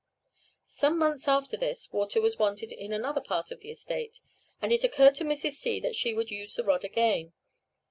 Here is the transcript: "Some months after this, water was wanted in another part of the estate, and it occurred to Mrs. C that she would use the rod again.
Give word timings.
"Some 0.65 0.97
months 0.97 1.27
after 1.27 1.55
this, 1.55 1.93
water 1.93 2.19
was 2.19 2.39
wanted 2.39 2.71
in 2.71 2.91
another 2.91 3.21
part 3.21 3.51
of 3.51 3.59
the 3.59 3.69
estate, 3.69 4.19
and 4.59 4.71
it 4.71 4.83
occurred 4.83 5.13
to 5.17 5.23
Mrs. 5.23 5.51
C 5.51 5.79
that 5.79 5.93
she 5.95 6.11
would 6.15 6.31
use 6.31 6.55
the 6.55 6.63
rod 6.63 6.83
again. 6.83 7.33